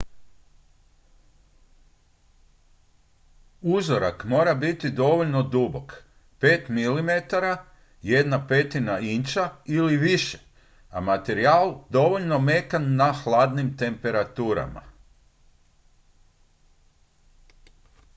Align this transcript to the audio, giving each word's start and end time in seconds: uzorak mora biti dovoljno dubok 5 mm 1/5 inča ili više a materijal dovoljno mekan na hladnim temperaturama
uzorak 3.61 4.23
mora 4.25 4.53
biti 4.55 4.89
dovoljno 4.89 5.43
dubok 5.43 5.93
5 6.41 6.69
mm 6.69 7.09
1/5 8.11 9.11
inča 9.13 9.49
ili 9.65 9.97
više 9.97 10.37
a 10.89 11.01
materijal 11.01 11.83
dovoljno 11.89 12.39
mekan 12.39 12.95
na 12.95 13.11
hladnim 13.23 13.77
temperaturama 13.77 14.81